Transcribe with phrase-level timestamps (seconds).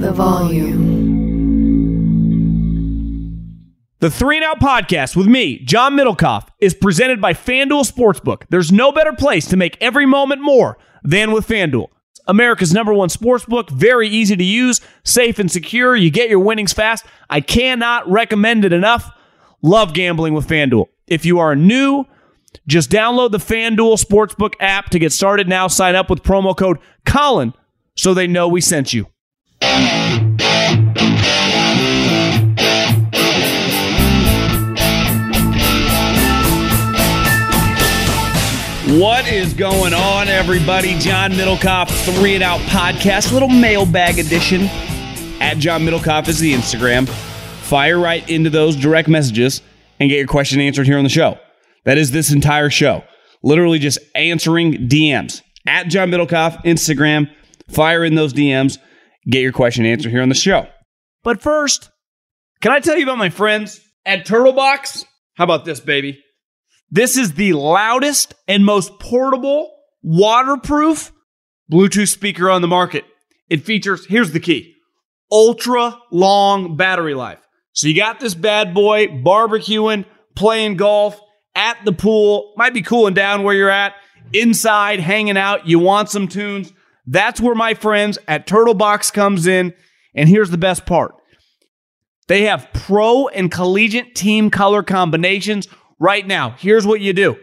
[0.00, 0.80] The volume.
[3.98, 8.44] The Three and Out podcast with me, John Middlekauff, is presented by FanDuel Sportsbook.
[8.48, 11.88] There's no better place to make every moment more than with FanDuel.
[12.26, 15.94] America's number one sportsbook, very easy to use, safe and secure.
[15.94, 17.04] You get your winnings fast.
[17.28, 19.10] I cannot recommend it enough.
[19.60, 20.86] Love gambling with FanDuel.
[21.08, 22.06] If you are new,
[22.66, 25.66] just download the FanDuel Sportsbook app to get started now.
[25.66, 27.52] Sign up with promo code Colin
[27.98, 29.06] so they know we sent you.
[39.00, 40.98] What is going on, everybody?
[40.98, 44.62] John Middlekauff, Three and Out Podcast, little mailbag edition.
[45.40, 47.08] At John Middlekauff is the Instagram.
[47.08, 49.62] Fire right into those direct messages
[50.00, 51.38] and get your question answered here on the show.
[51.84, 53.04] That is this entire show.
[53.42, 55.42] Literally just answering DMs.
[55.66, 57.30] At John Middlekauff, Instagram.
[57.68, 58.78] Fire in those DMs.
[59.28, 60.66] Get your question answered here on the show.
[61.22, 61.90] But first,
[62.60, 65.04] can I tell you about my friends at Turtlebox?
[65.34, 66.22] How about this, baby?
[66.90, 69.70] This is the loudest and most portable,
[70.02, 71.12] waterproof
[71.70, 73.04] Bluetooth speaker on the market.
[73.48, 74.76] It features, here's the key
[75.32, 77.38] ultra long battery life.
[77.72, 81.20] So you got this bad boy barbecuing, playing golf,
[81.54, 83.94] at the pool, might be cooling down where you're at,
[84.32, 86.72] inside, hanging out, you want some tunes.
[87.10, 89.74] That's where my friends at Turtlebox comes in.
[90.14, 91.14] And here's the best part.
[92.28, 95.66] They have pro and collegiate team color combinations
[95.98, 96.54] right now.
[96.58, 97.36] Here's what you do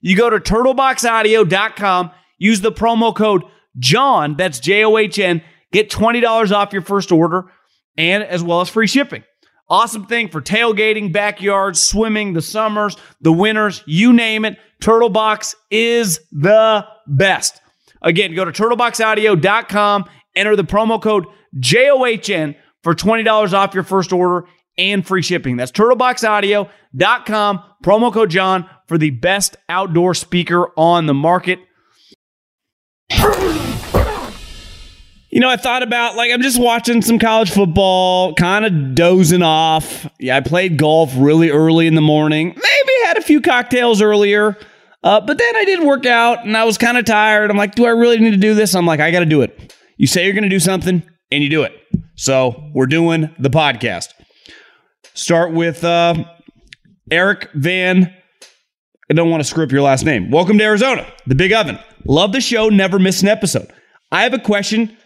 [0.00, 3.42] you go to turtleboxaudio.com, use the promo code
[3.78, 7.52] John, that's J O H N, get $20 off your first order,
[7.98, 9.22] and as well as free shipping.
[9.68, 14.58] Awesome thing for tailgating, backyards, swimming, the summers, the winters, you name it.
[14.80, 17.60] Turtlebox is the best.
[18.02, 21.26] Again, go to turtleboxaudio.com, enter the promo code
[21.58, 24.46] JOHN for $20 off your first order
[24.78, 25.56] and free shipping.
[25.56, 31.60] That's turtleboxaudio.com, promo code John for the best outdoor speaker on the market.
[35.30, 39.42] You know, I thought about like I'm just watching some college football, kind of dozing
[39.42, 40.08] off.
[40.18, 42.48] Yeah, I played golf really early in the morning.
[42.48, 44.56] Maybe had a few cocktails earlier.
[45.02, 47.50] Uh, but then I didn't work out and I was kind of tired.
[47.50, 48.74] I'm like, do I really need to do this?
[48.74, 49.74] I'm like, I got to do it.
[49.96, 51.72] You say you're going to do something and you do it.
[52.16, 54.08] So we're doing the podcast.
[55.14, 56.14] Start with uh,
[57.10, 58.14] Eric Van.
[59.10, 60.30] I don't want to screw up your last name.
[60.30, 61.78] Welcome to Arizona, the Big Oven.
[62.04, 62.68] Love the show.
[62.68, 63.72] Never miss an episode.
[64.12, 64.96] I have a question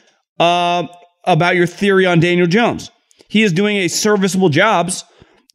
[0.40, 0.86] uh,
[1.24, 2.90] about your theory on Daniel Jones.
[3.28, 5.04] He is doing a serviceable jobs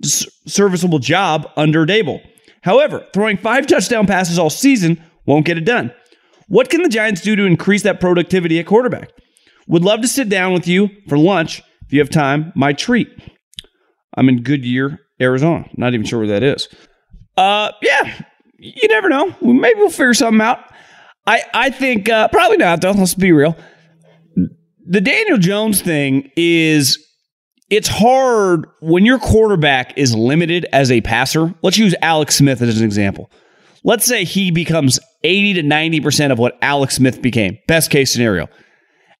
[0.04, 2.22] serviceable job under Daboll.
[2.62, 5.94] However, throwing five touchdown passes all season won't get it done.
[6.48, 9.12] What can the Giants do to increase that productivity at quarterback?
[9.68, 12.52] Would love to sit down with you for lunch if you have time.
[12.56, 13.08] My treat.
[14.18, 15.66] I'm in Goodyear, Arizona.
[15.78, 16.68] Not even sure where that is.
[17.38, 18.22] Uh, yeah,
[18.58, 19.36] you never know.
[19.42, 20.60] Maybe we'll figure something out.
[21.28, 22.92] I I think uh, probably not though.
[22.92, 23.56] Let's be real
[24.90, 26.98] the Daniel Jones thing is
[27.70, 31.54] it's hard when your quarterback is limited as a passer.
[31.62, 33.30] Let's use Alex Smith as an example.
[33.84, 37.58] Let's say he becomes 80 to 90% of what Alex Smith became.
[37.68, 38.48] Best case scenario.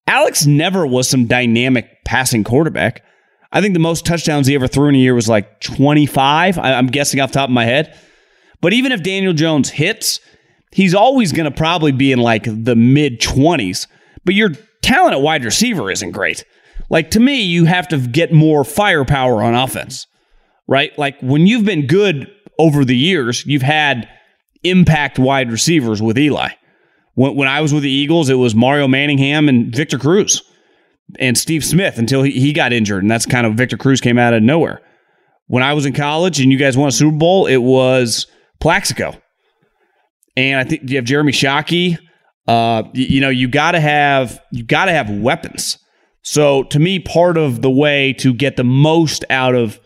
[0.08, 3.04] Alex never was some dynamic passing quarterback.
[3.52, 6.58] I think the most touchdowns he ever threw in a year was like 25.
[6.58, 7.98] I'm guessing off top of my head.
[8.62, 10.20] But even if Daniel Jones hits,
[10.72, 13.88] he's always going to probably be in like the mid 20s.
[14.26, 16.44] But you're talent at wide receiver isn't great.
[16.90, 20.08] Like to me, you have to get more firepower on offense,
[20.68, 20.98] right?
[20.98, 22.28] Like when you've been good
[22.58, 24.10] over the years, you've had
[24.64, 26.50] impact wide receivers with Eli.
[27.14, 30.42] When, when I was with the Eagles, it was Mario Manningham and Victor Cruz.
[31.18, 33.02] and Steve Smith until he, he got injured.
[33.04, 34.82] And that's kind of Victor Cruz came out of nowhere.
[35.48, 38.28] When I was in college and you guys won a Super Bowl, it was
[38.60, 39.16] Plaxico.
[40.38, 41.98] And I think you have Jeremy Shockey.
[42.48, 45.78] Uh, you, you know, you gotta have you gotta have weapons.
[46.22, 49.80] So to me, part of the way to get the most out of,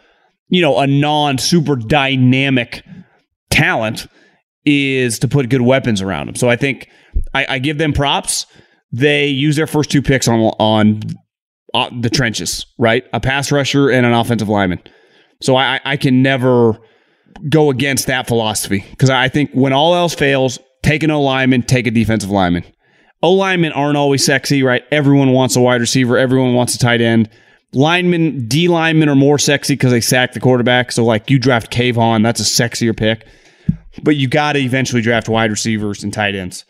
[0.49, 2.83] you know, a non super dynamic
[3.49, 4.07] talent
[4.65, 6.35] is to put good weapons around them.
[6.35, 6.89] So I think
[7.33, 8.45] I, I give them props.
[8.91, 11.01] They use their first two picks on on
[11.73, 13.05] uh, the trenches, right?
[13.13, 14.79] A pass rusher and an offensive lineman.
[15.41, 16.79] So I, I can never
[17.49, 21.63] go against that philosophy because I think when all else fails, take an O lineman,
[21.63, 22.63] take a defensive lineman.
[23.23, 24.83] O linemen aren't always sexy, right?
[24.91, 27.29] Everyone wants a wide receiver, everyone wants a tight end.
[27.71, 30.91] Linemen, D linemen are more sexy because they sack the quarterback.
[30.91, 33.25] So, like, you draft Kayvon, that's a sexier pick.
[34.03, 36.65] But you got to eventually draft wide receivers and tight ends.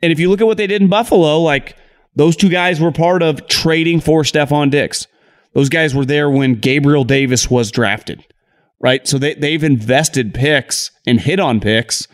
[0.00, 1.76] And if you look at what they did in Buffalo, like,
[2.14, 5.08] those two guys were part of trading for Stefon Diggs.
[5.54, 8.24] Those guys were there when Gabriel Davis was drafted,
[8.78, 9.06] right?
[9.08, 12.06] So they, they've invested picks and hit on picks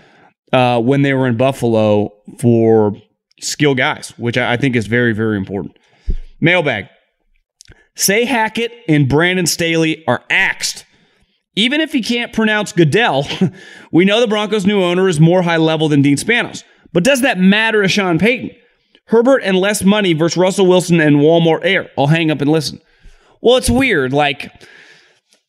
[0.53, 2.97] uh, when they were in Buffalo for
[3.43, 5.79] skill guys, which I think is very, very important.
[6.41, 6.89] Mailbag.
[7.94, 10.87] Say Hackett and Brandon Staley are axed.
[11.55, 13.27] Even if he can't pronounce Goodell,
[13.93, 16.65] we know the Broncos' new owner is more high level than Dean Spanos.
[16.93, 18.50] But does that matter to Sean Payton?
[19.06, 21.91] Herbert and less money versus Russell Wilson and Walmart Air.
[21.99, 22.81] I'll hang up and listen.
[23.43, 24.12] Well, it's weird.
[24.12, 24.50] Like,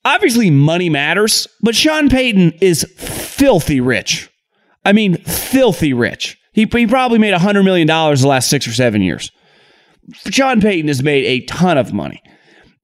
[0.04, 4.30] obviously, money matters, but Sean Payton is filthy rich.
[4.84, 6.38] I mean, filthy rich.
[6.54, 9.32] He, he probably made $100 million the last six or seven years.
[10.30, 12.22] Sean Payton has made a ton of money.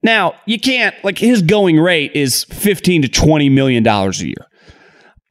[0.02, 4.46] Now, you can't, like, his going rate is 15 to $20 million a year.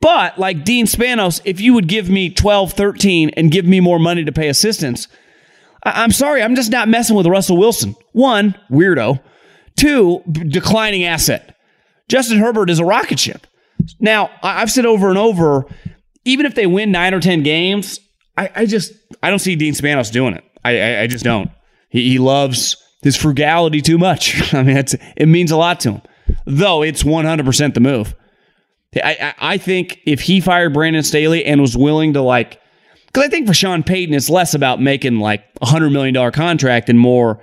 [0.01, 3.99] But, like Dean Spanos, if you would give me 12, 13 and give me more
[3.99, 5.07] money to pay assistants,
[5.83, 7.95] I- I'm sorry, I'm just not messing with Russell Wilson.
[8.13, 9.19] One, weirdo.
[9.75, 11.55] Two, declining asset.
[12.07, 13.47] Justin Herbert is a rocket ship.
[13.99, 15.65] Now, I've said over and over,
[16.25, 17.99] even if they win nine or 10 games,
[18.39, 20.45] I, I just I don't see Dean Spanos doing it.
[20.63, 21.51] I, I, I just don't.
[21.89, 24.53] He, he loves his frugality too much.
[24.53, 26.01] I mean, it means a lot to him.
[26.45, 28.15] Though it's 100% the move.
[28.95, 32.61] I, I, I think if he fired Brandon Staley and was willing to like,
[33.07, 36.89] because I think for Sean Payton, it's less about making like a $100 million contract
[36.89, 37.41] and more,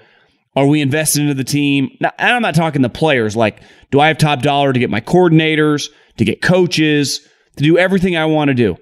[0.55, 1.91] are we invested into the team?
[2.01, 3.37] Now, and I'm not talking the players.
[3.37, 3.61] Like,
[3.91, 7.21] do I have top dollar to get my coordinators, to get coaches,
[7.57, 8.77] to do everything I want to do?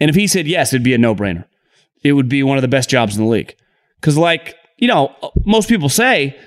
[0.00, 1.44] And if he said yes, it'd be a no brainer
[2.02, 3.54] it would be one of the best jobs in the league.
[4.00, 5.14] Because, like, you know,
[5.44, 6.38] most people say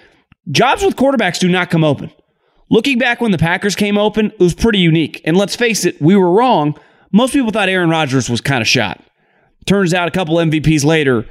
[0.49, 2.11] jobs with quarterbacks do not come open.
[2.69, 5.21] Looking back when the Packers came open, it was pretty unique.
[5.25, 6.79] And let's face it, we were wrong.
[7.11, 9.03] Most people thought Aaron Rodgers was kind of shot.
[9.65, 11.25] Turns out a couple MVPs later,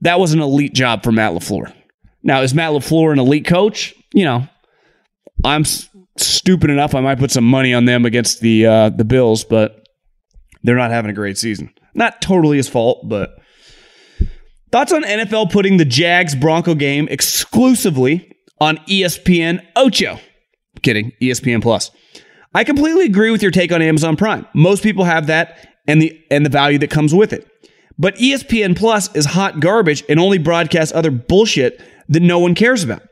[0.00, 1.72] that was an elite job for Matt LaFleur.
[2.24, 3.94] Now, is Matt LaFleur an elite coach?
[4.12, 4.48] You know,
[5.44, 6.94] I'm s- stupid enough.
[6.94, 9.88] I might put some money on them against the uh, the Bills, but
[10.64, 11.72] they're not having a great season.
[11.94, 13.38] Not totally his fault, but
[14.72, 20.18] Thoughts on NFL putting the Jags Bronco game exclusively on ESPN Ocho?
[20.80, 21.90] Kidding, ESPN Plus.
[22.54, 24.46] I completely agree with your take on Amazon Prime.
[24.54, 27.46] Most people have that and the and the value that comes with it.
[27.98, 31.78] But ESPN Plus is hot garbage and only broadcasts other bullshit
[32.08, 33.02] that no one cares about.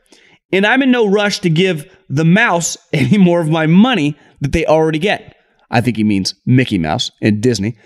[0.51, 4.51] And I'm in no rush to give the mouse any more of my money that
[4.51, 5.35] they already get.
[5.69, 7.77] I think he means Mickey Mouse and Disney.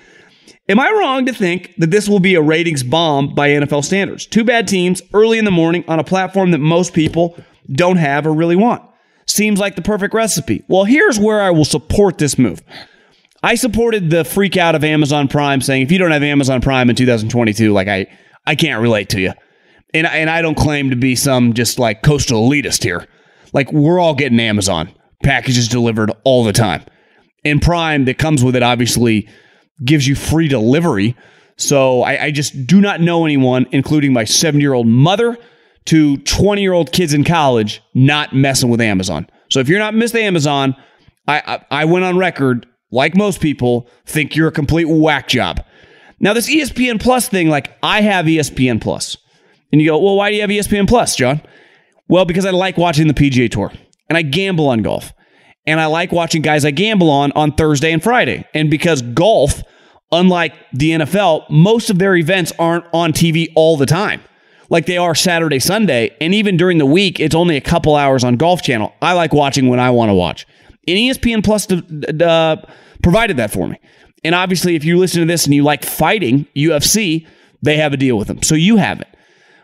[0.67, 4.25] Am I wrong to think that this will be a ratings bomb by NFL standards?
[4.25, 7.37] Two bad teams early in the morning on a platform that most people
[7.71, 8.83] don't have or really want.
[9.27, 10.63] Seems like the perfect recipe.
[10.67, 12.61] Well, here's where I will support this move.
[13.43, 16.89] I supported the freak out of Amazon Prime saying if you don't have Amazon Prime
[16.89, 18.07] in 2022, like I
[18.47, 19.33] I can't relate to you.
[19.93, 23.07] And and I don't claim to be some just like coastal elitist here.
[23.53, 24.91] Like we're all getting Amazon
[25.23, 26.83] packages delivered all the time.
[27.43, 29.29] And Prime that comes with it obviously
[29.83, 31.15] gives you free delivery.
[31.57, 35.37] So I, I just do not know anyone, including my 70 year old mother
[35.85, 39.27] to 20 year old kids in college, not messing with Amazon.
[39.49, 40.75] So if you're not missing Amazon,
[41.27, 41.41] I,
[41.71, 45.63] I, I went on record, like most people, think you're a complete whack job.
[46.19, 49.17] Now, this ESPN Plus thing, like I have ESPN Plus.
[49.71, 51.41] And you go, well, why do you have ESPN Plus, John?
[52.07, 53.71] Well, because I like watching the PGA Tour
[54.09, 55.13] and I gamble on golf
[55.67, 58.45] and I like watching guys I gamble on on Thursday and Friday.
[58.53, 59.63] And because golf,
[60.11, 64.21] unlike the NFL, most of their events aren't on TV all the time.
[64.69, 68.23] Like they are Saturday, Sunday, and even during the week, it's only a couple hours
[68.23, 68.93] on Golf Channel.
[69.01, 70.47] I like watching when I want to watch.
[70.87, 72.65] And ESPN Plus uh,
[73.03, 73.79] provided that for me.
[74.23, 77.27] And obviously, if you listen to this and you like fighting UFC,
[77.61, 78.41] they have a deal with them.
[78.41, 79.07] So you have it.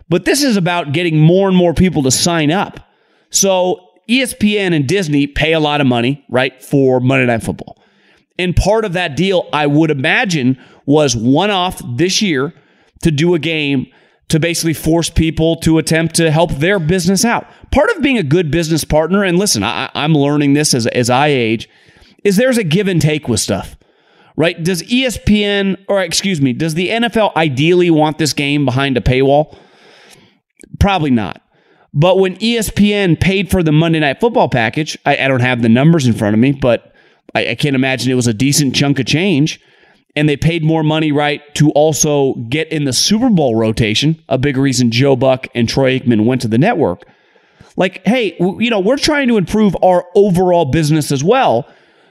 [0.07, 2.79] But this is about getting more and more people to sign up.
[3.31, 7.81] So ESPN and Disney pay a lot of money, right, for Monday Night Football.
[8.37, 12.53] And part of that deal, I would imagine, was one off this year
[13.03, 13.87] to do a game
[14.29, 17.47] to basically force people to attempt to help their business out.
[17.71, 21.09] Part of being a good business partner, and listen, I, am learning this as, as
[21.09, 21.69] I age,
[22.23, 23.77] is there's a give and take with stuff,
[24.35, 24.61] right?
[24.61, 29.57] Does ESPN, or excuse me, does the NFL ideally want this game behind a paywall?
[30.79, 31.41] Probably not.
[31.93, 35.69] But when ESPN paid for the Monday Night Football package, I, I don't have the
[35.69, 36.93] numbers in front of me, but
[37.35, 39.59] I, I can't imagine it was a decent chunk of change.
[40.15, 44.37] And they paid more money, right, to also get in the Super Bowl rotation, a
[44.37, 47.03] big reason Joe Buck and Troy Aikman went to the network.
[47.77, 51.65] Like, hey, you know, we're trying to improve our overall business as well.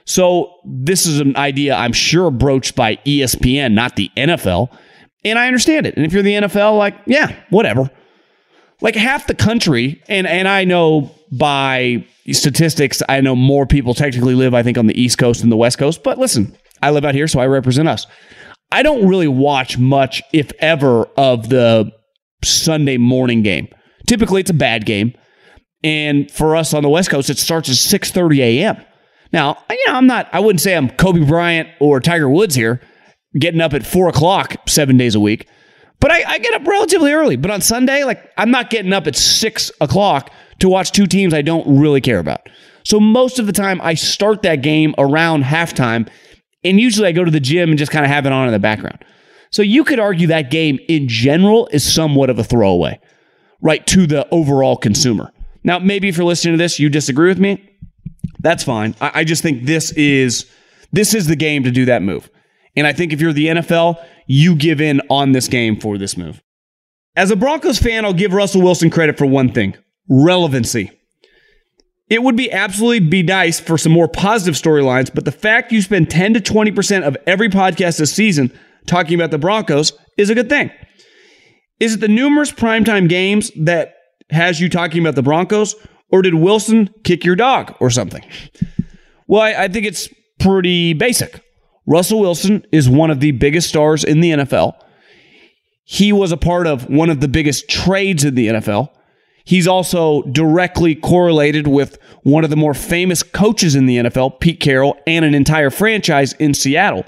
[0.06, 4.74] So this is an idea I'm sure broached by ESPN, not the NFL.
[5.22, 5.94] And I understand it.
[5.96, 7.90] And if you're the NFL, like, yeah, whatever
[8.80, 14.34] like half the country, and and I know by statistics, I know more people technically
[14.34, 16.02] live, I think, on the East Coast than the West Coast.
[16.02, 18.06] But listen, I live out here, so I represent us.
[18.72, 21.92] I don't really watch much, if ever, of the
[22.44, 23.68] Sunday morning game.
[24.06, 25.14] Typically, it's a bad game,
[25.82, 28.84] and for us on the West Coast, it starts at six thirty a.m.
[29.32, 30.28] Now, you know, I'm not.
[30.32, 32.80] I wouldn't say I'm Kobe Bryant or Tiger Woods here,
[33.38, 35.48] getting up at four o'clock seven days a week.
[36.00, 37.36] But I, I, get up relatively early.
[37.36, 41.34] But on Sunday, like I'm not getting up at six o'clock to watch two teams
[41.34, 42.48] I don't really care about.
[42.84, 46.08] So most of the time, I start that game around halftime,
[46.64, 48.52] and usually I go to the gym and just kind of have it on in
[48.52, 49.04] the background.
[49.50, 53.00] So you could argue that game in general is somewhat of a throwaway,
[53.60, 55.32] right, to the overall consumer.
[55.64, 57.70] Now, maybe if you're listening to this, you disagree with me.
[58.38, 58.94] That's fine.
[59.00, 60.50] I, I just think this is
[60.92, 62.30] this is the game to do that move.
[62.76, 66.16] And I think if you're the NFL, you give in on this game for this
[66.16, 66.40] move.
[67.16, 69.76] As a Broncos fan, I'll give Russell Wilson credit for one thing
[70.08, 70.92] relevancy.
[72.08, 75.82] It would be absolutely be nice for some more positive storylines, but the fact you
[75.82, 78.52] spend 10 to 20% of every podcast this season
[78.86, 80.70] talking about the Broncos is a good thing.
[81.80, 83.96] Is it the numerous primetime games that
[84.30, 85.74] has you talking about the Broncos,
[86.08, 88.24] or did Wilson kick your dog or something?
[89.26, 90.08] Well, I, I think it's
[90.38, 91.42] pretty basic.
[91.86, 94.74] Russell Wilson is one of the biggest stars in the NFL.
[95.84, 98.90] He was a part of one of the biggest trades in the NFL.
[99.44, 104.60] He's also directly correlated with one of the more famous coaches in the NFL, Pete
[104.60, 107.04] Carroll, and an entire franchise in Seattle.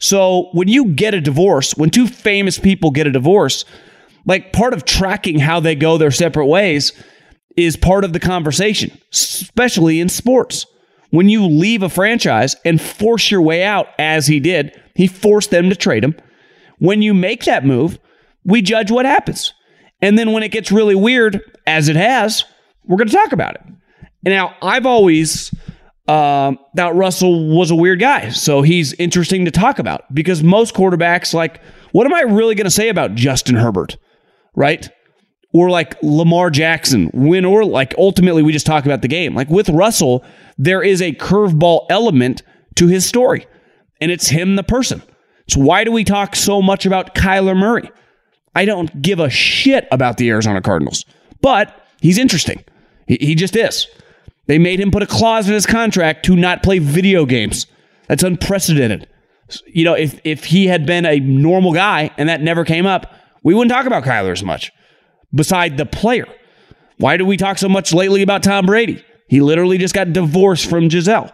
[0.00, 3.64] So when you get a divorce, when two famous people get a divorce,
[4.26, 6.92] like part of tracking how they go their separate ways
[7.56, 10.66] is part of the conversation, especially in sports.
[11.10, 15.50] When you leave a franchise and force your way out, as he did, he forced
[15.50, 16.14] them to trade him.
[16.78, 17.98] When you make that move,
[18.44, 19.52] we judge what happens.
[20.02, 22.44] And then when it gets really weird, as it has,
[22.86, 23.62] we're going to talk about it.
[24.22, 25.54] Now, I've always
[26.08, 28.30] uh, thought Russell was a weird guy.
[28.30, 31.60] So he's interesting to talk about because most quarterbacks, like,
[31.92, 33.96] what am I really going to say about Justin Herbert?
[34.54, 34.88] Right?
[35.52, 39.34] Or like Lamar Jackson, win or like ultimately we just talk about the game.
[39.34, 40.24] Like with Russell,
[40.60, 42.42] there is a curveball element
[42.74, 43.46] to his story,
[43.98, 45.02] and it's him, the person.
[45.48, 47.90] So, why do we talk so much about Kyler Murray?
[48.54, 51.06] I don't give a shit about the Arizona Cardinals,
[51.40, 52.62] but he's interesting.
[53.08, 53.86] He, he just is.
[54.48, 57.66] They made him put a clause in his contract to not play video games.
[58.08, 59.08] That's unprecedented.
[59.66, 63.14] You know, if, if he had been a normal guy and that never came up,
[63.42, 64.72] we wouldn't talk about Kyler as much.
[65.34, 66.26] Beside the player.
[66.98, 69.02] Why do we talk so much lately about Tom Brady?
[69.30, 71.30] He literally just got divorced from Gisele.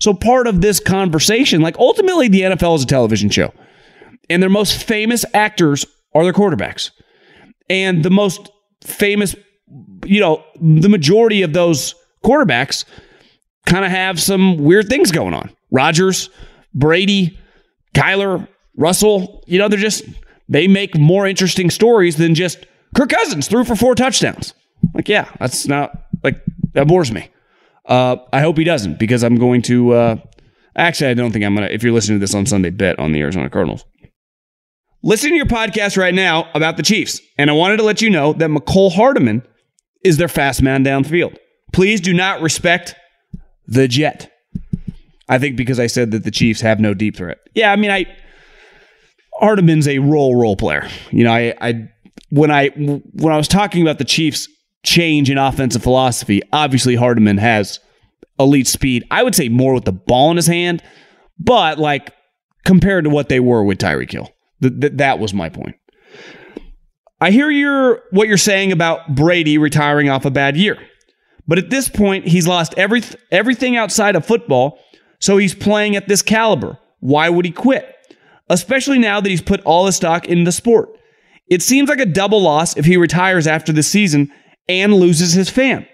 [0.00, 3.52] So part of this conversation, like ultimately the NFL is a television show.
[4.30, 6.92] And their most famous actors are their quarterbacks.
[7.68, 8.50] And the most
[8.82, 9.36] famous,
[10.06, 12.86] you know, the majority of those quarterbacks
[13.66, 15.50] kind of have some weird things going on.
[15.70, 16.30] Rodgers,
[16.72, 17.38] Brady,
[17.94, 20.04] Kyler, Russell, you know, they're just
[20.48, 22.64] they make more interesting stories than just
[22.96, 24.54] Kirk Cousins threw for four touchdowns.
[24.94, 26.42] Like, yeah, that's not like
[26.76, 27.30] that bores me.
[27.86, 29.92] Uh, I hope he doesn't because I'm going to.
[29.92, 30.16] Uh,
[30.76, 31.74] actually, I don't think I'm going to.
[31.74, 33.84] If you're listening to this on Sunday, bet on the Arizona Cardinals.
[35.02, 37.20] Listen to your podcast right now about the Chiefs.
[37.38, 39.42] And I wanted to let you know that Mecole Hardman
[40.04, 41.36] is their fast man downfield.
[41.72, 42.94] Please do not respect
[43.66, 44.30] the Jet.
[45.28, 47.38] I think because I said that the Chiefs have no deep threat.
[47.54, 48.06] Yeah, I mean, I
[49.40, 50.88] Hardman's a role role player.
[51.10, 51.88] You know, I, I
[52.30, 54.48] when I when I was talking about the Chiefs
[54.86, 56.40] change in offensive philosophy.
[56.52, 57.80] Obviously, Hardman has
[58.38, 59.04] elite speed.
[59.10, 60.82] I would say more with the ball in his hand,
[61.38, 62.14] but like
[62.64, 64.30] compared to what they were with Tyreek Hill,
[64.62, 65.76] th- th- that was my point.
[67.20, 70.78] I hear your what you're saying about Brady retiring off a bad year.
[71.48, 74.80] But at this point, he's lost every, everything outside of football,
[75.20, 76.78] so he's playing at this caliber.
[76.98, 77.94] Why would he quit?
[78.48, 80.88] Especially now that he's put all his stock in the sport.
[81.48, 84.32] It seems like a double loss if he retires after the season
[84.68, 85.86] and loses his fan.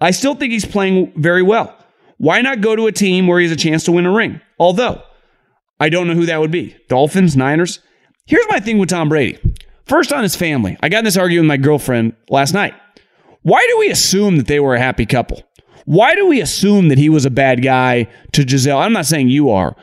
[0.00, 1.76] I still think he's playing very well.
[2.18, 4.40] Why not go to a team where he has a chance to win a ring?
[4.58, 5.02] Although,
[5.80, 6.76] I don't know who that would be.
[6.88, 7.80] Dolphins, Niners.
[8.26, 9.38] Here's my thing with Tom Brady.
[9.86, 10.76] First on his family.
[10.82, 12.74] I got in this argument with my girlfriend last night.
[13.42, 15.42] Why do we assume that they were a happy couple?
[15.84, 18.78] Why do we assume that he was a bad guy to Gisele?
[18.78, 19.74] I'm not saying you are.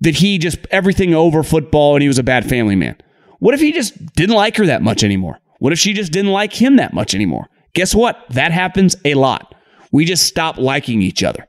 [0.00, 2.96] That he just everything over football and he was a bad family man.
[3.38, 5.38] What if he just didn't like her that much anymore?
[5.60, 7.48] What if she just didn't like him that much anymore?
[7.74, 8.24] Guess what?
[8.30, 9.54] That happens a lot.
[9.90, 11.46] We just stop liking each other.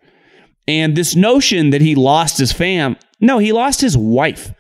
[0.68, 4.53] And this notion that he lost his fam, no, he lost his wife,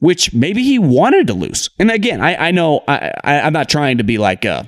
[0.00, 1.70] which maybe he wanted to lose.
[1.78, 4.64] And again, I, I know I, I, am not trying to be like uh,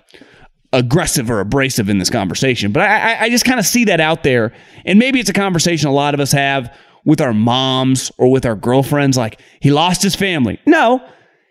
[0.73, 4.23] aggressive or abrasive in this conversation, but I, I just kind of see that out
[4.23, 4.53] there.
[4.85, 8.47] And maybe it's a conversation a lot of us have with our moms or with
[8.47, 9.17] our girlfriends.
[9.17, 10.61] Like, he lost his family.
[10.67, 11.05] No,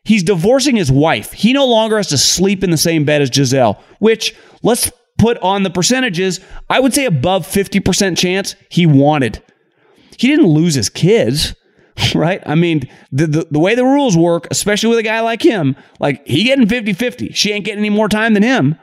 [0.06, 1.34] he's divorcing his wife.
[1.34, 5.38] He no longer has to sleep in the same bed as Gisele, which let's put
[5.38, 9.42] on the percentages, I would say above 50% chance he wanted.
[10.18, 11.56] He didn't lose his kids,
[12.16, 12.42] right?
[12.46, 15.76] I mean, the, the, the, way the rules work, especially with a guy like him,
[16.00, 17.32] like he getting 50 50.
[17.32, 18.78] She ain't getting any more time than him.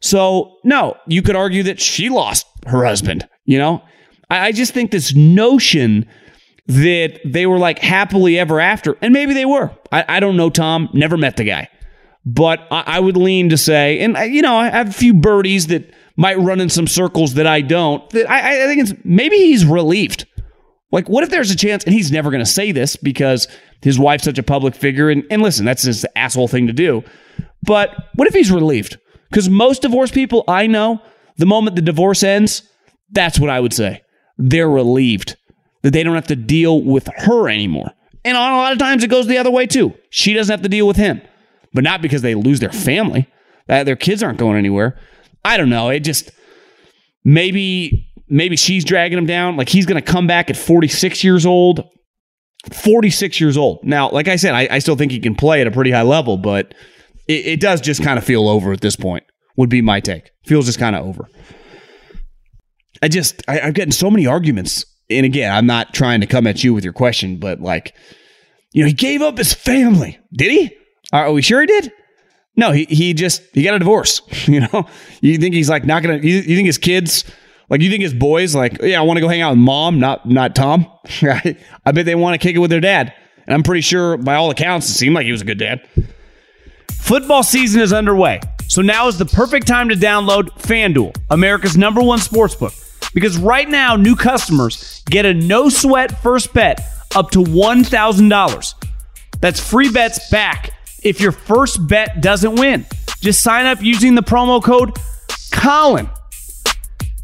[0.00, 3.82] So, no, you could argue that she lost her husband, you know?
[4.30, 6.06] I, I just think this notion
[6.66, 9.70] that they were like happily ever after, and maybe they were.
[9.90, 11.68] I, I don't know, Tom, never met the guy.
[12.24, 15.68] But I, I would lean to say, and you know, I have a few birdies
[15.68, 18.08] that might run in some circles that I don't.
[18.10, 20.26] That I, I think it's maybe he's relieved.
[20.90, 23.46] Like, what if there's a chance, and he's never going to say this because
[23.82, 27.04] his wife's such a public figure, and, and listen, that's his asshole thing to do.
[27.62, 28.98] But what if he's relieved?
[29.30, 31.00] Because most divorced people I know,
[31.36, 32.62] the moment the divorce ends,
[33.10, 34.02] that's what I would say.
[34.38, 35.36] They're relieved
[35.82, 37.92] that they don't have to deal with her anymore.
[38.24, 39.94] And on a lot of times it goes the other way too.
[40.10, 41.20] She doesn't have to deal with him
[41.78, 43.28] but not because they lose their family.
[43.68, 44.98] That their kids aren't going anywhere.
[45.44, 45.90] I don't know.
[45.90, 46.32] It just
[47.22, 49.56] maybe maybe she's dragging him down.
[49.56, 51.88] Like he's going to come back at 46 years old.
[52.72, 53.84] 46 years old.
[53.84, 56.02] Now, like I said, I, I still think he can play at a pretty high
[56.02, 56.74] level, but
[57.28, 59.22] it, it does just kind of feel over at this point.
[59.56, 60.32] Would be my take.
[60.46, 61.28] Feels just kind of over.
[63.00, 66.48] I just I, I'm getting so many arguments, and again, I'm not trying to come
[66.48, 67.94] at you with your question, but like,
[68.72, 70.18] you know, he gave up his family.
[70.32, 70.77] Did he?
[71.12, 71.92] Are we sure he did?
[72.56, 74.20] No, he he just he got a divorce.
[74.48, 74.86] You know,
[75.20, 76.18] you think he's like not gonna?
[76.18, 77.24] You, you think his kids?
[77.70, 80.00] Like you think his boys like, yeah, I want to go hang out with mom,
[80.00, 80.86] not not Tom.
[81.22, 83.12] I bet they want to kick it with their dad.
[83.46, 85.86] And I'm pretty sure, by all accounts, it seemed like he was a good dad.
[86.90, 92.02] Football season is underway, so now is the perfect time to download FanDuel, America's number
[92.02, 92.74] one sports book.
[93.14, 96.80] Because right now, new customers get a no sweat first bet
[97.14, 98.74] up to $1,000.
[99.40, 100.72] That's free bets back
[101.08, 102.86] if your first bet doesn't win.
[103.20, 104.96] Just sign up using the promo code
[105.50, 106.08] Colin.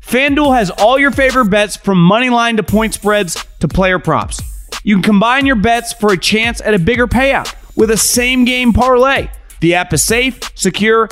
[0.00, 4.40] FanDuel has all your favorite bets from money line to point spreads to player props.
[4.82, 8.44] You can combine your bets for a chance at a bigger payout with a same
[8.44, 9.28] game parlay.
[9.60, 11.08] The app is safe, secure,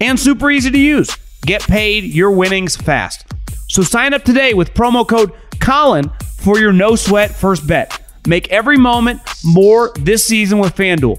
[0.00, 1.16] and super easy to use.
[1.42, 3.26] Get paid your winnings fast.
[3.68, 8.00] So sign up today with promo code Colin for your no sweat first bet.
[8.26, 11.18] Make every moment more this season with FanDuel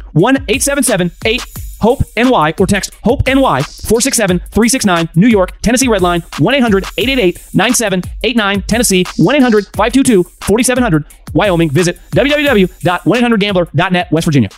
[0.13, 1.45] 1 877 8
[1.81, 6.85] HOPE NY or text HOPE NY 467 369 New York, Tennessee Red Line 1 800
[6.97, 11.69] 888 9789 Tennessee 1 800 522 4700 Wyoming.
[11.69, 14.49] Visit www.1800gambler.net West Virginia.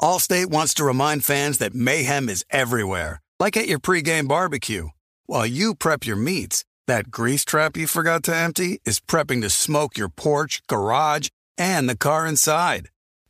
[0.00, 4.88] Allstate wants to remind fans that mayhem is everywhere, like at your pregame barbecue.
[5.26, 9.50] While you prep your meats, that grease trap you forgot to empty is prepping to
[9.50, 12.90] smoke your porch, garage, and the car inside.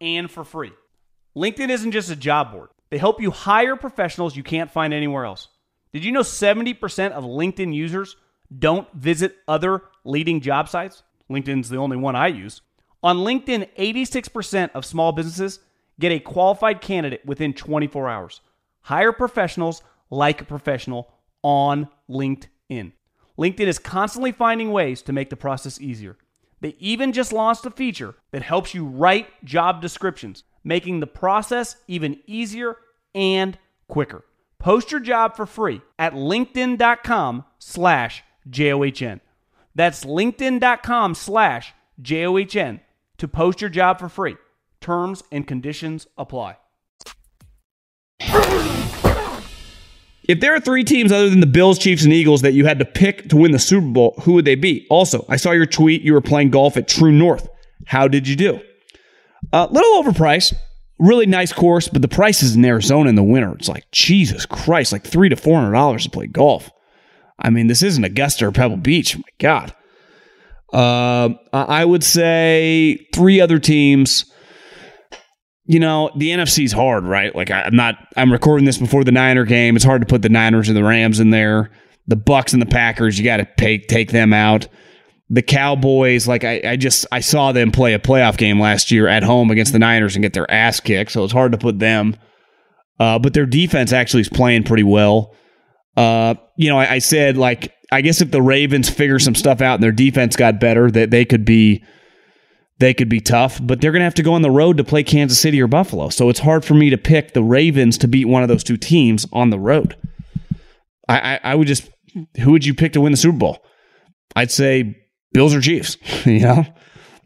[0.00, 0.72] and for free.
[1.36, 5.24] LinkedIn isn't just a job board, they help you hire professionals you can't find anywhere
[5.24, 5.48] else.
[5.92, 8.16] Did you know 70% of LinkedIn users
[8.56, 11.02] don't visit other leading job sites?
[11.30, 12.62] LinkedIn's the only one I use.
[13.02, 15.60] On LinkedIn, 86% of small businesses
[15.98, 18.40] get a qualified candidate within 24 hours.
[18.82, 22.92] Hire professionals like a professional on LinkedIn.
[23.38, 26.16] LinkedIn is constantly finding ways to make the process easier.
[26.60, 31.76] They even just launched a feature that helps you write job descriptions, making the process
[31.88, 32.76] even easier
[33.14, 34.24] and quicker.
[34.58, 39.20] Post your job for free at linkedin.com slash J-O-H-N.
[39.74, 42.80] That's linkedin.com slash J-O-H-N
[43.18, 44.36] to post your job for free.
[44.80, 46.56] Terms and conditions apply.
[50.30, 52.78] If there are three teams other than the Bills, Chiefs, and Eagles that you had
[52.78, 54.86] to pick to win the Super Bowl, who would they be?
[54.88, 56.02] Also, I saw your tweet.
[56.02, 57.48] You were playing golf at True North.
[57.86, 58.60] How did you do?
[59.52, 60.54] A uh, little overpriced.
[61.00, 64.92] Really nice course, but the prices in Arizona in the winter, it's like, Jesus Christ,
[64.92, 66.70] like three to four hundred dollars to play golf.
[67.36, 69.16] I mean, this isn't Augusta or Pebble Beach.
[69.16, 69.74] my God.
[70.72, 74.32] Uh, I would say three other teams
[75.70, 77.32] you know, the NFC's hard, right?
[77.32, 79.76] Like I, am not I'm recording this before the Niner game.
[79.76, 81.70] It's hard to put the Niners and the Rams in there.
[82.08, 84.66] The Bucks and the Packers, you got to take take them out.
[85.28, 89.06] The Cowboys, like I, I just I saw them play a playoff game last year
[89.06, 91.78] at home against the Niners and get their ass kicked, so it's hard to put
[91.78, 92.16] them.
[92.98, 95.36] Uh, but their defense actually is playing pretty well.
[95.96, 99.60] Uh, you know, I, I said like I guess if the Ravens figure some stuff
[99.60, 101.84] out and their defense got better, that they could be
[102.80, 104.84] they could be tough, but they're going to have to go on the road to
[104.84, 106.08] play Kansas City or Buffalo.
[106.08, 108.78] So it's hard for me to pick the Ravens to beat one of those two
[108.78, 109.96] teams on the road.
[111.06, 111.90] I, I, I would just,
[112.40, 113.58] who would you pick to win the Super Bowl?
[114.34, 114.96] I'd say
[115.32, 116.64] Bills or Chiefs, you know?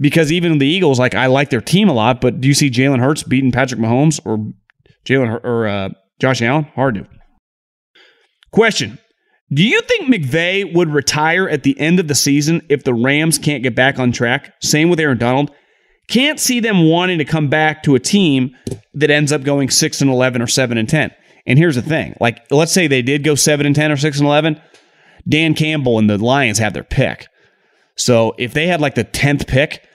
[0.00, 2.68] Because even the Eagles, like, I like their team a lot, but do you see
[2.68, 4.52] Jalen Hurts beating Patrick Mahomes or
[5.06, 5.90] Jalen or uh,
[6.20, 6.64] Josh Allen?
[6.74, 7.06] Hard to.
[8.50, 8.98] Question
[9.52, 13.38] do you think McVay would retire at the end of the season if the Rams
[13.38, 14.54] can't get back on track?
[14.62, 15.50] Same with Aaron Donald.
[16.08, 18.56] Can't see them wanting to come back to a team
[18.94, 21.10] that ends up going 6 and 11 or 7 and 10.
[21.46, 22.16] And here's the thing.
[22.20, 24.60] Like let's say they did go 7 and 10 or 6 and 11,
[25.28, 27.26] Dan Campbell and the Lions have their pick.
[27.96, 29.86] So if they had like the 10th pick,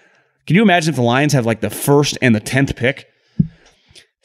[0.48, 3.08] can you imagine if the Lions have like the first and the 10th pick?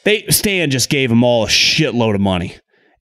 [0.04, 2.56] They Stan just gave them all a shitload of money.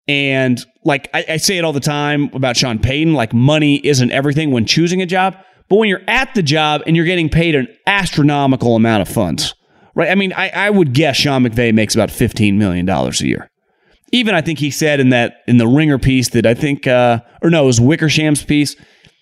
[0.09, 4.11] And like I, I, say it all the time about Sean Payton, like money isn't
[4.11, 5.37] everything when choosing a job,
[5.69, 9.53] but when you're at the job and you're getting paid an astronomical amount of funds,
[9.93, 10.09] right?
[10.09, 13.51] I mean, I, I would guess Sean McVay makes about $15 million a year.
[14.11, 17.19] Even I think he said in that in the Ringer piece that I think, uh,
[17.43, 18.75] or no, it was Wickersham's piece.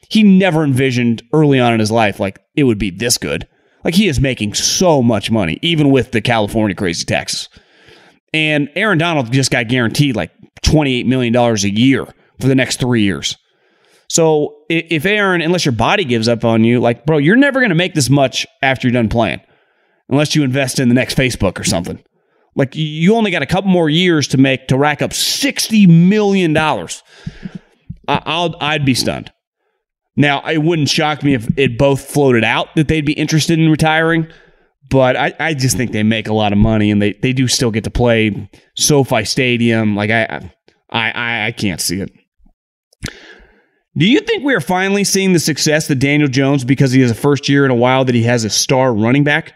[0.09, 3.45] He never envisioned early on in his life like it would be this good.
[3.83, 7.49] Like he is making so much money, even with the California crazy taxes.
[8.33, 10.31] And Aaron Donald just got guaranteed like
[10.63, 12.05] $28 million a year
[12.39, 13.37] for the next three years.
[14.09, 17.69] So if Aaron, unless your body gives up on you, like, bro, you're never going
[17.69, 19.41] to make this much after you're done playing,
[20.09, 22.01] unless you invest in the next Facebook or something.
[22.55, 26.55] Like, you only got a couple more years to make to rack up $60 million.
[28.07, 29.31] I'll, I'd be stunned.
[30.15, 33.69] Now, it wouldn't shock me if it both floated out that they'd be interested in
[33.69, 34.27] retiring
[34.89, 37.47] but I, I just think they make a lot of money and they, they do
[37.47, 39.95] still get to play SoFi Stadium.
[39.95, 40.49] Like I,
[40.89, 42.11] I I can't see it.
[43.97, 47.09] Do you think we are finally seeing the success that Daniel Jones because he has
[47.09, 49.55] a first year in a while that he has a star running back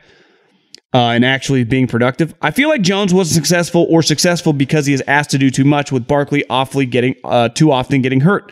[0.96, 2.34] uh, and actually being productive?
[2.42, 5.64] I feel like Jones was successful or successful because he is asked to do too
[5.64, 8.52] much with Barkley awfully getting uh, too often getting hurt.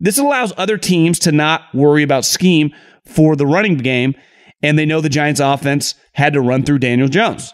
[0.00, 2.74] This allows other teams to not worry about scheme
[3.06, 4.16] for the running game
[4.62, 7.52] and they know the Giants offense had to run through Daniel Jones.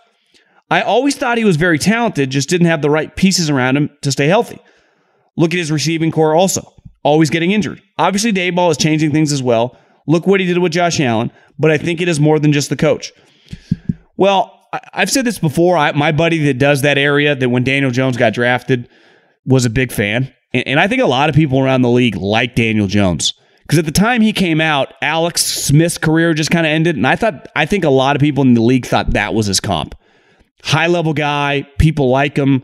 [0.71, 3.91] I always thought he was very talented, just didn't have the right pieces around him
[4.03, 4.59] to stay healthy.
[5.37, 7.81] Look at his receiving corps also, always getting injured.
[7.97, 9.79] Obviously, Daboll is changing things as well.
[10.07, 12.71] Look what he did with Josh Allen, but I think it is more than just
[12.71, 13.13] the coach.
[14.17, 14.55] Well,
[14.93, 15.77] I've said this before.
[15.77, 18.89] I, my buddy that does that area, that when Daniel Jones got drafted,
[19.47, 20.35] was a big fan.
[20.53, 23.33] And, and I think a lot of people around the league like Daniel Jones.
[23.69, 26.97] Because at the time he came out, Alex Smith's career just kind of ended.
[26.97, 29.45] And I thought, I think a lot of people in the league thought that was
[29.45, 29.95] his comp.
[30.63, 32.63] High level guy, people like him,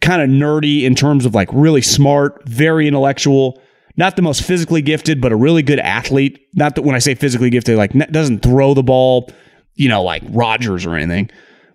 [0.00, 3.62] kind of nerdy in terms of like really smart, very intellectual,
[3.96, 6.40] not the most physically gifted, but a really good athlete.
[6.54, 9.30] Not that when I say physically gifted, like doesn't throw the ball,
[9.76, 11.30] you know, like Rodgers or anything,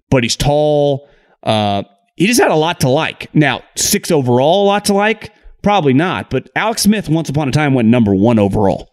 [0.10, 1.08] but he's tall.
[1.44, 1.84] Uh,
[2.18, 3.34] he just had a lot to like.
[3.34, 5.34] Now, six overall, a lot to like?
[5.62, 6.30] Probably not.
[6.30, 8.90] But Alex Smith, once upon a time, went number one overall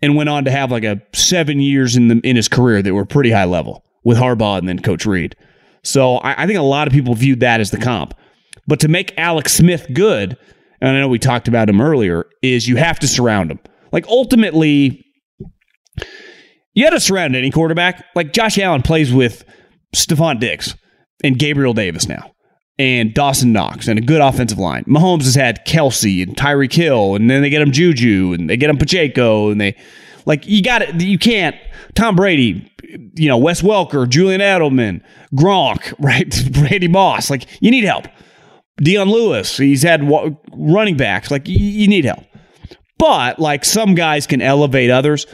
[0.00, 2.94] and went on to have like a seven years in the in his career that
[2.94, 5.36] were pretty high level with Harbaugh and then Coach Reid.
[5.84, 8.14] So I, I think a lot of people viewed that as the comp.
[8.66, 10.36] But to make Alex Smith good,
[10.80, 13.60] and I know we talked about him earlier, is you have to surround him.
[13.92, 15.04] Like ultimately,
[16.74, 18.04] you got to surround any quarterback.
[18.14, 19.44] Like Josh Allen plays with
[19.94, 20.74] Stefon Diggs
[21.22, 22.32] and Gabriel Davis now
[22.82, 24.84] and Dawson Knox and a good offensive line.
[24.84, 28.56] Mahomes has had Kelce and Tyreek Hill, and then they get him Juju and they
[28.56, 29.76] get him Pacheco, and they
[30.26, 31.00] like you got it.
[31.00, 31.56] You can't
[31.94, 32.70] Tom Brady,
[33.14, 35.02] you know Wes Welker, Julian Edelman,
[35.34, 36.34] Gronk, right?
[36.52, 37.30] Brady Moss.
[37.30, 38.06] Like you need help.
[38.78, 40.10] Dion Lewis, he's had
[40.52, 41.30] running backs.
[41.30, 42.24] Like you need help.
[42.98, 45.26] But like some guys can elevate others.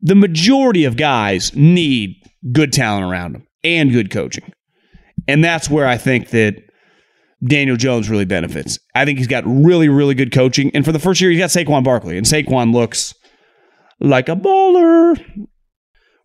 [0.00, 2.16] The majority of guys need
[2.52, 4.52] good talent around them and good coaching.
[5.26, 6.63] And that's where I think that
[7.46, 8.78] Daniel Jones really benefits.
[8.94, 10.70] I think he's got really, really good coaching.
[10.74, 13.14] And for the first year, he's got Saquon Barkley, and Saquon looks
[14.00, 15.46] like a baller.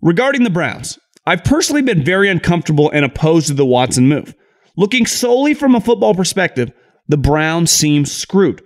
[0.02, 4.34] Regarding the Browns, I've personally been very uncomfortable and opposed to the Watson move.
[4.78, 6.72] Looking solely from a football perspective,
[7.08, 8.62] the Browns seem screwed.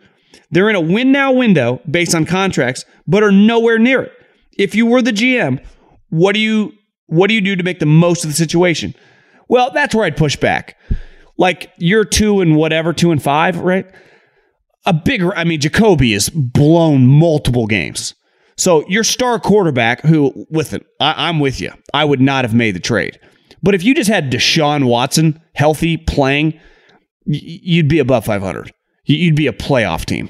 [0.52, 4.12] They're in a win now window based on contracts, but are nowhere near it.
[4.58, 5.66] If you were the GM,
[6.10, 6.74] what do you
[7.08, 8.94] what do you do to make the most of the situation?
[9.50, 10.78] Well, that's where I'd push back
[11.38, 13.90] like you're two and whatever, two and five, right?
[14.86, 18.16] A bigger, I mean, Jacoby has blown multiple games.
[18.58, 21.72] So your star quarterback, who, with it, I, I'm with you.
[21.94, 23.20] I would not have made the trade.
[23.62, 26.60] But if you just had Deshaun Watson healthy playing,
[27.26, 28.72] you'd be above 500.
[29.06, 30.30] You'd be a playoff team.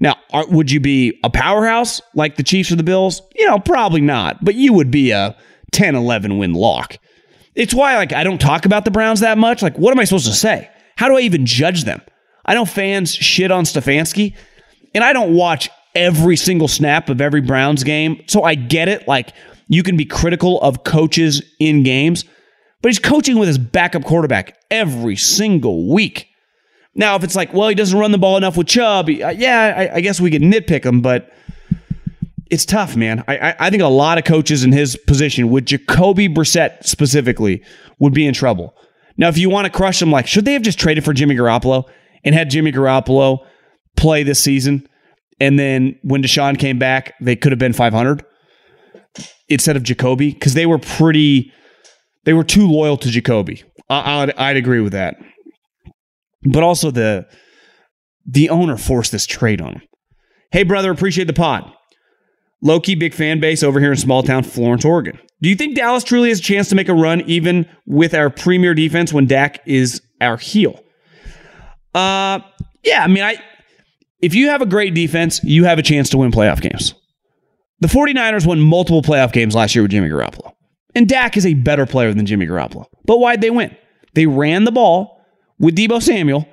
[0.00, 3.22] Now, are, would you be a powerhouse like the Chiefs or the Bills?
[3.34, 4.44] You know, probably not.
[4.44, 5.36] But you would be a
[5.72, 6.98] 10 11 win lock.
[7.54, 9.62] It's why like I don't talk about the Browns that much.
[9.62, 10.70] Like, what am I supposed to say?
[10.96, 12.00] How do I even judge them?
[12.44, 14.36] I know fans shit on Stefanski,
[14.94, 18.22] and I don't watch every single snap of every Browns game.
[18.26, 19.08] So I get it.
[19.08, 19.32] Like,
[19.68, 22.24] you can be critical of coaches in games,
[22.82, 26.28] but he's coaching with his backup quarterback every single week.
[26.94, 29.96] Now, if it's like, well, he doesn't run the ball enough with Chubb, yeah, I,
[29.96, 31.32] I guess we could nitpick him, but
[32.50, 33.24] it's tough, man.
[33.26, 37.62] I, I think a lot of coaches in his position, with Jacoby Brissett specifically,
[37.98, 38.74] would be in trouble.
[39.16, 41.34] Now, if you want to crush him, like, should they have just traded for Jimmy
[41.34, 41.84] Garoppolo
[42.24, 43.38] and had Jimmy Garoppolo
[43.96, 44.86] play this season?
[45.40, 48.24] And then when Deshaun came back, they could have been 500
[49.48, 51.52] instead of Jacoby because they were pretty,
[52.24, 53.62] they were too loyal to Jacoby.
[53.88, 55.16] I, I'd, I'd agree with that.
[56.44, 57.26] But also the
[58.26, 59.82] the owner forced this trade on him.
[60.50, 61.70] Hey, brother, appreciate the pod.
[62.64, 65.18] Low key big fan base over here in small town Florence, Oregon.
[65.42, 68.30] Do you think Dallas truly has a chance to make a run even with our
[68.30, 70.82] premier defense when Dak is our heel?
[71.94, 72.40] Uh,
[72.82, 73.36] yeah, I mean, I
[74.20, 76.94] if you have a great defense, you have a chance to win playoff games.
[77.80, 80.54] The 49ers won multiple playoff games last year with Jimmy Garoppolo.
[80.94, 82.86] And Dak is a better player than Jimmy Garoppolo.
[83.04, 83.76] But why'd they win?
[84.14, 85.20] They ran the ball
[85.58, 86.48] with Deebo Samuel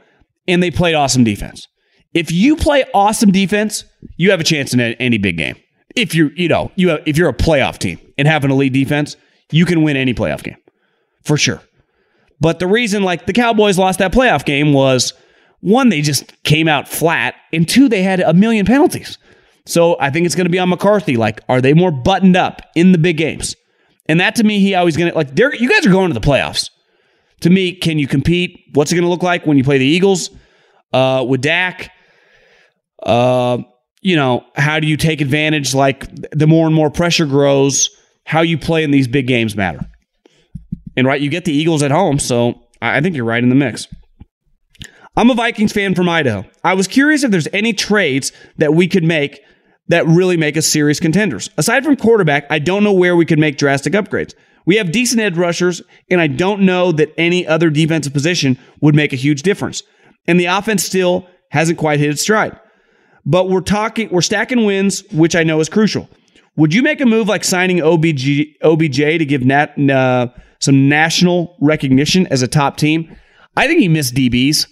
[0.45, 1.67] and they played awesome defense.
[2.13, 3.85] If you play awesome defense,
[4.17, 5.55] you have a chance in any big game
[5.95, 8.73] if you're, you know, you have, if you're a playoff team and have an elite
[8.73, 9.15] defense,
[9.51, 10.57] you can win any playoff game
[11.23, 11.61] for sure.
[12.39, 15.13] But the reason like the Cowboys lost that playoff game was
[15.59, 19.17] one, they just came out flat, and two, they had a million penalties.
[19.65, 21.17] So I think it's going to be on McCarthy.
[21.17, 23.55] Like, are they more buttoned up in the big games?
[24.07, 25.29] And that to me, he always going to like.
[25.37, 26.69] You guys are going to the playoffs.
[27.41, 28.59] To me, can you compete?
[28.73, 30.31] What's it going to look like when you play the Eagles
[30.93, 31.91] uh, with Dak?
[33.03, 33.59] Uh,
[34.01, 35.73] you know, how do you take advantage?
[35.73, 37.89] Like the more and more pressure grows,
[38.25, 39.79] how you play in these big games matter.
[40.97, 43.55] And right, you get the Eagles at home, so I think you're right in the
[43.55, 43.87] mix.
[45.15, 46.45] I'm a Vikings fan from Idaho.
[46.63, 49.41] I was curious if there's any trades that we could make
[49.87, 51.49] that really make us serious contenders.
[51.57, 54.33] Aside from quarterback, I don't know where we could make drastic upgrades.
[54.65, 58.95] We have decent edge rushers, and I don't know that any other defensive position would
[58.95, 59.83] make a huge difference.
[60.27, 62.57] And the offense still hasn't quite hit its stride
[63.25, 66.09] but we're talking, we're stacking wins, which I know is crucial.
[66.57, 70.27] Would you make a move like signing OBG, OBJ to give Nat, uh,
[70.59, 73.15] some national recognition as a top team?
[73.55, 74.67] I think he missed DBs.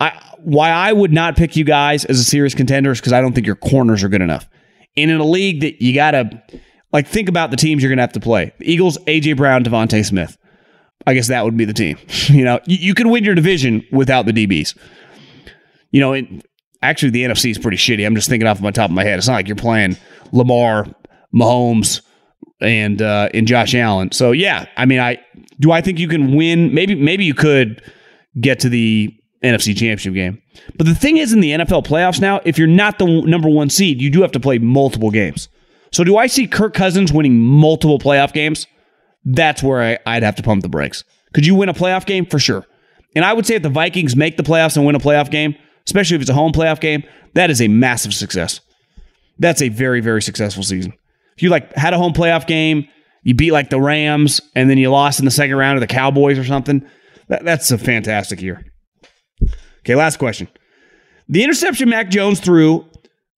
[0.00, 3.20] I, why I would not pick you guys as a serious contender is because I
[3.20, 4.48] don't think your corners are good enough.
[4.96, 6.42] And in a league that you got to,
[6.92, 9.32] like, think about the teams you're going to have to play the Eagles, A.J.
[9.34, 10.36] Brown, DeVonta Smith.
[11.06, 11.98] I guess that would be the team.
[12.28, 14.76] you know, you, you can win your division without the DBs.
[15.90, 16.40] You know,
[16.84, 18.06] actually the NFC is pretty shitty.
[18.06, 19.18] I'm just thinking off my top of my head.
[19.18, 19.96] It's not like you're playing
[20.32, 20.86] Lamar,
[21.34, 22.02] Mahomes,
[22.60, 24.12] and uh, and Josh Allen.
[24.12, 25.18] So yeah, I mean, I
[25.60, 26.72] do I think you can win?
[26.74, 27.82] Maybe maybe you could
[28.40, 30.40] get to the NFC Championship game.
[30.76, 33.70] But the thing is, in the NFL playoffs now, if you're not the number one
[33.70, 35.48] seed, you do have to play multiple games.
[35.92, 38.66] So do I see Kirk Cousins winning multiple playoff games?
[39.24, 41.04] That's where I, would have to pump the brakes.
[41.34, 42.26] Could you win a playoff game?
[42.26, 42.66] For sure.
[43.14, 45.54] And I would say if the Vikings make the playoffs and win a playoff game,
[45.86, 47.02] especially if it's a home playoff game,
[47.34, 48.60] that is a massive success.
[49.38, 50.92] That's a very, very successful season.
[51.36, 52.88] If you like had a home playoff game,
[53.22, 55.86] you beat like the Rams, and then you lost in the second round of the
[55.86, 56.86] Cowboys or something,
[57.28, 58.64] that, that's a fantastic year.
[59.80, 60.48] Okay, last question.
[61.28, 62.86] The interception Mac Jones threw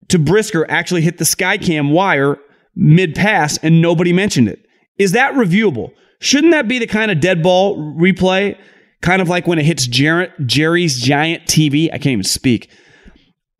[0.09, 2.37] to Brisker actually hit the Skycam wire
[2.75, 4.65] mid pass, and nobody mentioned it.
[4.97, 5.91] Is that reviewable?
[6.19, 8.57] Shouldn't that be the kind of dead ball replay?
[9.01, 11.87] Kind of like when it hits Jer- Jerry's giant TV.
[11.87, 12.69] I can't even speak.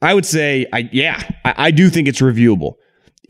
[0.01, 2.73] I would say, I, yeah, I, I do think it's reviewable.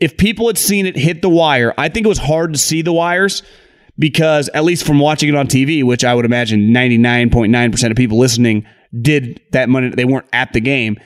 [0.00, 2.82] If people had seen it hit the wire, I think it was hard to see
[2.82, 3.42] the wires
[3.98, 8.18] because, at least from watching it on TV, which I would imagine 99.9% of people
[8.18, 8.66] listening
[9.00, 10.98] did that money, they weren't at the game.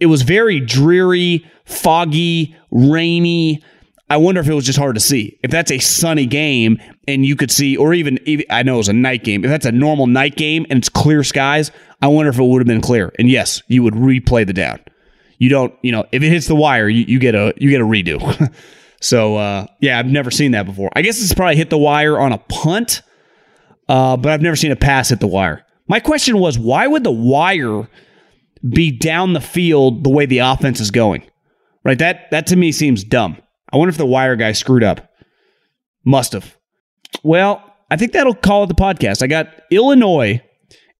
[0.00, 3.62] It was very dreary, foggy, rainy.
[4.10, 5.38] I wonder if it was just hard to see.
[5.42, 8.78] If that's a sunny game and you could see, or even, even, I know it
[8.78, 9.44] was a night game.
[9.44, 12.60] If that's a normal night game and it's clear skies, I wonder if it would
[12.60, 13.12] have been clear.
[13.18, 14.80] And yes, you would replay the down.
[15.38, 17.80] You don't, you know, if it hits the wire, you, you get a you get
[17.80, 18.52] a redo.
[19.00, 20.90] so uh, yeah, I've never seen that before.
[20.96, 23.02] I guess it's probably hit the wire on a punt,
[23.88, 25.64] uh, but I've never seen a pass hit the wire.
[25.86, 27.88] My question was, why would the wire
[28.68, 31.22] be down the field the way the offense is going?
[31.84, 31.98] Right.
[31.98, 33.38] That that to me seems dumb.
[33.72, 35.12] I wonder if the wire guy screwed up.
[36.04, 36.56] Must have.
[37.22, 39.22] Well, I think that'll call it the podcast.
[39.22, 40.42] I got Illinois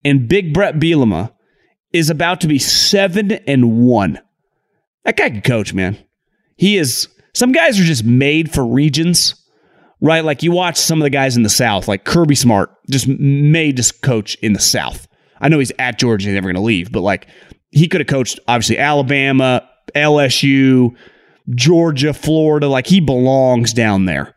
[0.05, 1.33] and Big Bret Bielema
[1.93, 4.19] is about to be seven and one.
[5.05, 5.97] That guy can coach, man.
[6.57, 7.09] He is.
[7.35, 9.35] Some guys are just made for regions,
[10.01, 10.25] right?
[10.25, 13.77] Like you watch some of the guys in the South, like Kirby Smart, just made
[13.77, 15.07] to coach in the South.
[15.41, 17.29] I know he's at Georgia, he's never going to leave, but like
[17.71, 20.97] he could have coached obviously Alabama, LSU,
[21.55, 22.69] Georgia, Florida.
[22.69, 24.35] Like he belongs down there.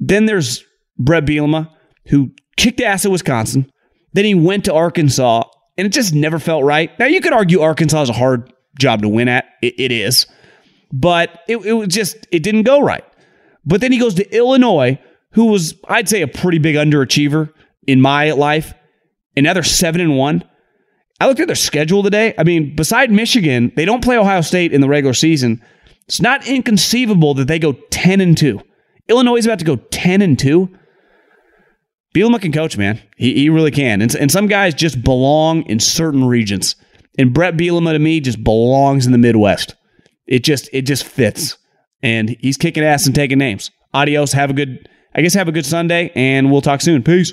[0.00, 0.64] Then there's
[0.98, 1.70] Bret Bielema,
[2.06, 3.70] who kicked ass at Wisconsin.
[4.12, 5.44] Then he went to Arkansas,
[5.76, 6.96] and it just never felt right.
[6.98, 9.46] Now you could argue Arkansas is a hard job to win at.
[9.62, 10.26] it, it is,
[10.92, 13.04] but it, it was just it didn't go right.
[13.64, 14.98] But then he goes to Illinois,
[15.32, 17.52] who was I'd say a pretty big underachiever
[17.86, 18.74] in my life,
[19.34, 20.44] they're seven and one.
[21.20, 22.34] I looked at their schedule today.
[22.38, 25.62] I mean, beside Michigan, they don't play Ohio State in the regular season.
[26.08, 28.60] It's not inconceivable that they go 10 and 2.
[29.08, 30.68] Illinois is about to go 10 and 2.
[32.14, 33.00] Bielema can coach, man.
[33.16, 34.00] He, he really can.
[34.00, 36.76] And, and some guys just belong in certain regions.
[37.18, 39.74] And Bret Bielema to me just belongs in the Midwest.
[40.26, 41.58] It just it just fits.
[42.02, 43.70] And he's kicking ass and taking names.
[43.92, 44.32] Adios.
[44.32, 47.02] Have a good I guess have a good Sunday and we'll talk soon.
[47.02, 47.32] Peace.